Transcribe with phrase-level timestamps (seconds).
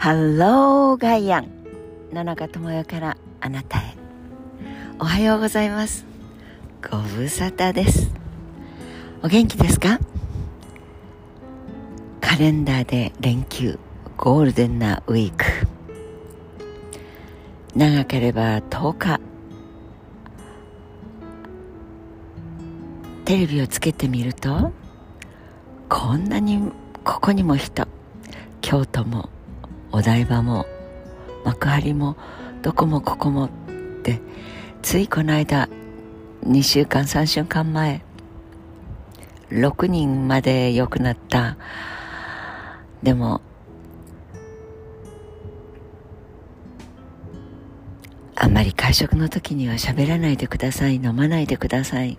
[0.00, 1.50] ハローガイアン
[2.10, 3.94] 野中智代からあなたへ。
[4.98, 6.06] おはようございます。
[6.90, 8.10] ご無沙汰です。
[9.22, 10.00] お元気ですか？
[12.22, 13.78] カレンダーで連休
[14.16, 15.44] ゴールデンなウィーク。
[17.76, 19.20] 長ければ10日。
[23.26, 24.72] テレビをつけてみると
[25.90, 26.72] こんなに
[27.04, 27.86] ここにも人。
[28.62, 29.28] 京都も
[29.92, 30.66] お台場も
[31.44, 32.16] 幕張も
[32.62, 33.50] どこもここもっ
[34.02, 34.20] て
[34.82, 35.68] ついこの間
[36.44, 38.02] 2週間3週間前
[39.50, 41.56] 6人まで良くなった。
[43.02, 43.40] でも
[48.36, 52.16] あんまり会食の時には喋らないでください飲まないでください。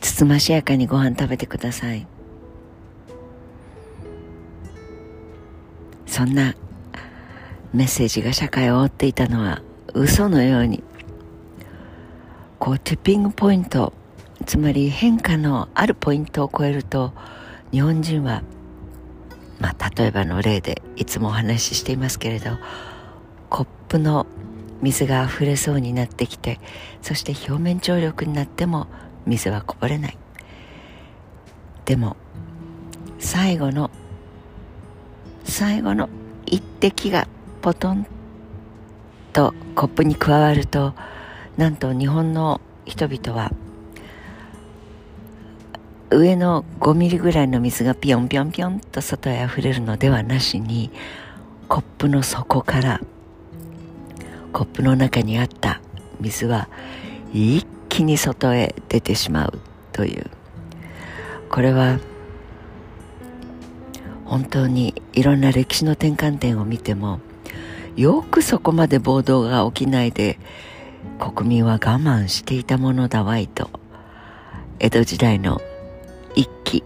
[0.00, 2.06] つつましやかにご飯食べてください。
[6.18, 6.52] そんな
[7.72, 9.62] メッセージが社会を覆っていたのは
[9.94, 10.82] 嘘のように
[12.58, 13.92] こうティッピングポイント
[14.44, 17.12] つまり変化のあるポイントを超えると
[17.70, 18.42] 日本人は
[19.60, 22.50] まあ例えばの例でいつもお話ししていますけれど
[23.48, 24.26] コップの
[24.82, 26.58] 水が溢れそうになってきて
[27.00, 28.88] そして表面張力になっても
[29.24, 30.18] 水はこぼれない。
[31.84, 32.16] でも
[33.20, 33.92] 最後の
[35.48, 36.10] 最後の
[36.46, 37.26] 一滴が
[37.62, 38.06] ポトン
[39.32, 40.94] とコップに加わると
[41.56, 43.50] なんと日本の人々は
[46.10, 50.90] 上の5ミリぐらいの水がピョンピョンピョンと外へ溢れるのではなしに
[51.66, 53.00] コップの底から
[54.52, 55.80] コップの中にあった
[56.20, 56.68] 水は
[57.32, 59.58] 一気に外へ出てしまう
[59.92, 60.30] という。
[61.50, 61.98] これは
[64.28, 67.20] 本当にいろんな歴史の転換点を見ても
[67.96, 70.38] よくそこまで暴動が起きないで
[71.18, 73.70] 国民は我慢していたものだわいと
[74.78, 75.60] 江戸時代の
[76.34, 76.84] 一揆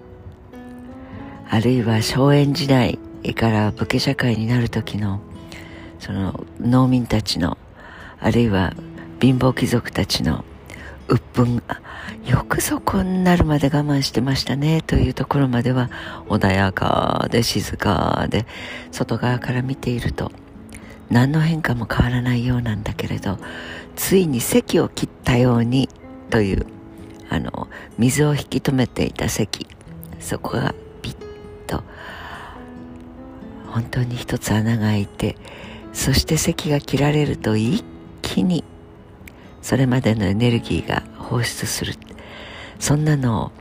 [1.51, 2.99] あるいは荘園時代
[3.35, 5.21] から武家社会になる時の
[5.99, 7.59] その農民たちの
[8.21, 8.73] あるいは
[9.21, 10.45] 貧乏貴族たちの
[11.09, 11.63] 鬱憤
[12.27, 15.91] よくそこになるまで我慢してましたねというところまでは
[16.29, 18.47] 穏やかで静かで
[18.91, 20.31] 外側から見ていると
[21.11, 23.39] 何の変化も変わらないようなんだけれど
[23.97, 25.89] ついに席を切ったように
[26.31, 26.67] という
[27.29, 27.69] あの
[27.99, 29.67] 水を引き止めていた席
[30.21, 31.17] そこがピッ
[31.67, 31.83] と
[33.67, 35.37] 本当に一つ穴が開いて
[35.93, 37.85] そして席が切られると一
[38.23, 38.65] 気に
[39.63, 41.95] それまでのエネルギーが放出する。
[42.79, 43.53] そんなのを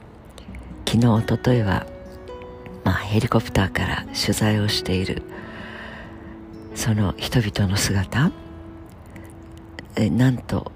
[0.86, 1.86] 昨日おとといは、
[2.84, 5.22] まあ、ヘリコプターから取材をしている
[6.74, 8.32] その人々の姿。
[9.96, 10.72] えなんと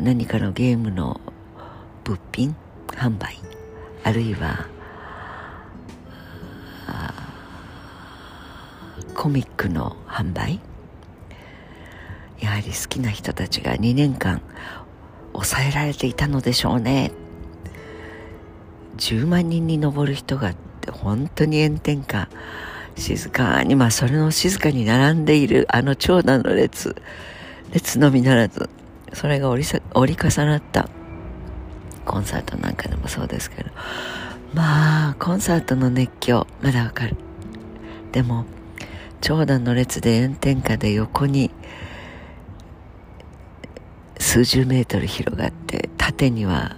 [0.00, 1.20] 何かのゲームの
[2.02, 2.56] 物品
[2.88, 3.38] 販売
[4.02, 4.66] あるいは
[9.14, 10.60] コミックの販売。
[12.40, 14.42] やはり好きな人たちが2年間
[15.32, 17.12] 抑えられていたのでしょうね。
[18.96, 22.28] 10万人に上る人がって本当に炎天下
[22.96, 26.94] 静かにまあそれの静かに並んでいるあの長蛇の列
[27.72, 28.68] 列のみならず
[29.14, 30.88] それが折りさ折り重なった
[32.04, 33.70] コンサートなんかでもそうですけど
[34.52, 37.16] まあコンサートの熱狂まだわかる。
[38.12, 38.44] でも
[39.20, 41.50] 長蛇の列で炎天下で横に
[44.30, 46.76] 数十メートル広がって縦には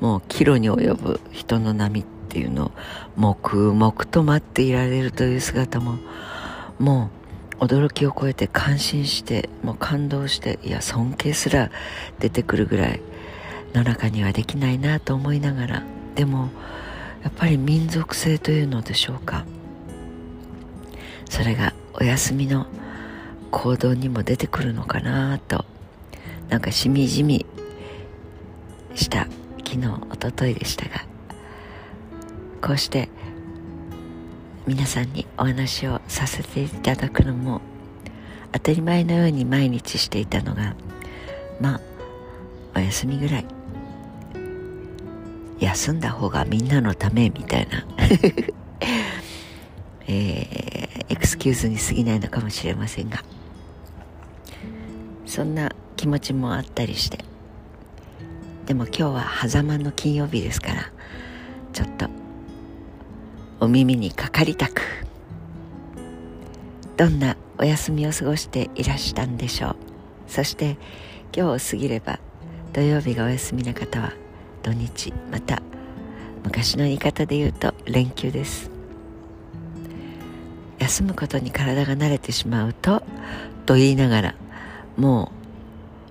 [0.00, 2.70] もうキロに及ぶ人の波っていうのを
[3.14, 6.00] 黙々と待っていられるという姿も
[6.80, 7.12] も
[7.60, 11.70] う驚きを超えて感心してもう感動していや尊敬すら
[12.18, 13.00] 出てくるぐらい
[13.74, 15.82] の中にはできないなと思いながら
[16.16, 16.48] でも
[17.22, 19.44] やっぱり民族性というのでしょうか。
[21.30, 22.66] それがお休みの
[23.52, 25.64] 行動にも出てくるのかなと
[26.48, 27.44] なんかしみじみ
[28.94, 29.26] した
[29.64, 31.04] 昨日おとといでしたが
[32.62, 33.08] こうして
[34.66, 37.60] 皆さんにお話をさせていただくのも
[38.52, 40.74] 当たり前のように毎日していたのが
[41.60, 41.80] まあ
[42.74, 43.46] お休みぐらい。
[45.60, 47.84] 休んだ方がみんなのためみたいな。
[50.06, 53.22] えー、エクスキューズに過ぎないのかもしれませんが。
[55.26, 57.18] そんな気持ちもあったりして。
[58.66, 60.92] でも今日は狭間の金曜日ですから
[61.72, 62.06] ちょっと
[63.60, 64.82] お耳にかかりたく
[66.98, 69.76] どんなお休みを過ごしていらしたんでしょう。
[70.28, 70.76] そして
[71.34, 72.20] 今日を過ぎれば
[72.72, 74.12] 土曜日がお休みな方は
[74.62, 75.62] 土日また
[76.44, 78.70] 昔の言い方で言うと連休です。
[80.78, 83.02] 休むことに体が慣れてしまうと
[83.66, 84.34] と言いながら
[84.96, 85.37] もう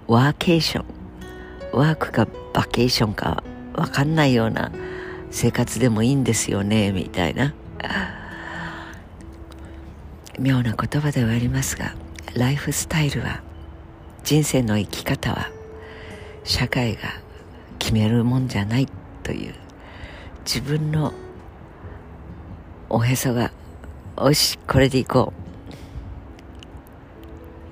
[0.07, 0.98] ワーケーション。
[1.74, 3.44] ワークかバケーションか
[3.74, 4.71] 分かんないような
[5.31, 7.54] 生活でもいいんですよねみたいな。
[10.39, 11.94] 妙な言葉ではありますが
[12.36, 13.42] ライフスタイルは
[14.24, 15.50] 人生の生き方は
[16.44, 17.01] 社会が
[17.80, 18.88] 決めるもんじゃない
[19.24, 19.54] という
[20.45, 21.12] 自分の
[22.89, 23.51] おへそが
[24.15, 25.48] おしこれでいこう。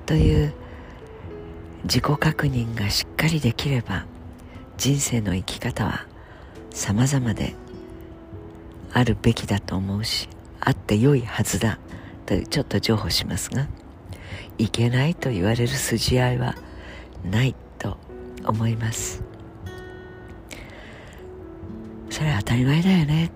[0.06, 0.54] という
[1.86, 4.06] 自己確認がしっかりできれば
[4.78, 6.08] 人生の生き方は
[6.72, 7.56] 様々で
[8.92, 10.28] あるべきだと思うし
[10.60, 11.78] あって良いはずだ
[12.26, 13.68] とちょっと譲歩しますが
[14.58, 16.56] いけないと言われる筋合いは
[17.24, 17.98] ないと
[18.46, 19.24] 思います。
[22.10, 23.32] それは当たり前だよね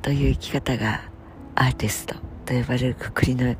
[0.00, 1.02] という生き方が
[1.54, 2.14] アーティスト
[2.46, 3.54] と呼ばれるくくりの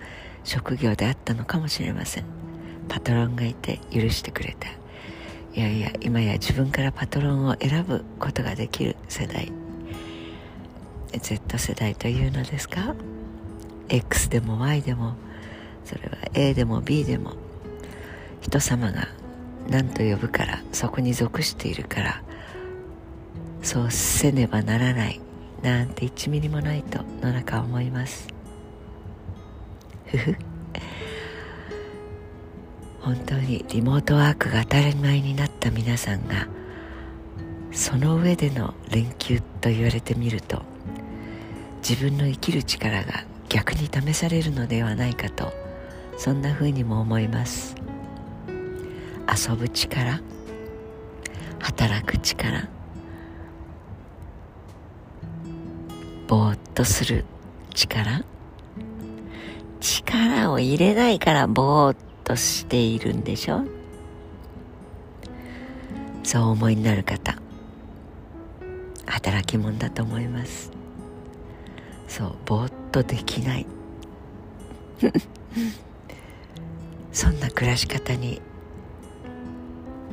[0.44, 2.51] 職業であったのかもしれません。
[2.88, 4.68] パトロンがいて許してくれた。
[4.68, 9.52] いやいや今や自分からパトロンを選ぶことができる世代。
[11.12, 12.94] Z 世代というのですか
[13.88, 15.14] ？X でも Y でも
[15.84, 17.34] それは A でも B でも。
[18.42, 19.08] 人様が
[19.70, 22.22] 何と呼ぶからそこに属しているから
[23.62, 25.20] そうせねばならない
[25.62, 28.26] なんて1ミリもないと野中は思います。
[30.06, 30.51] ふふ。
[33.02, 36.46] 本当にリモートワークが当たり前になった皆さんが
[37.72, 40.62] その上での連休と言われてみると
[41.86, 45.52] 自分の生きる力が逆に試されるのではないかと
[46.16, 47.74] そんな風にも思います。
[49.28, 50.20] 遊ぶ力
[51.58, 52.68] 働く力
[56.28, 57.24] ぼーっとする
[57.74, 58.24] 力。
[59.80, 63.64] 力を入れないからぼーっとしているんでしょ？
[66.22, 67.36] そう思いになる方
[69.06, 70.70] 働き者だと思います。
[72.08, 73.66] そうぼーっとできない。
[77.12, 78.40] そんな暮らし方に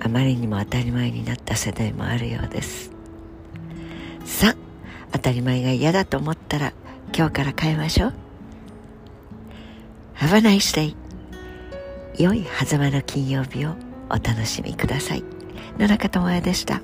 [0.01, 2.91] あまりにも当たり前になった世代もあるようです。
[4.25, 4.55] さあ
[5.11, 6.73] 当たり前が嫌だと思ったら
[7.15, 8.13] 今日から変えましょう。
[10.15, 10.95] Have a nice day
[12.17, 13.75] 良い狭間の金曜日を
[14.09, 15.23] お楽しみください
[15.77, 16.81] 野中智也でした。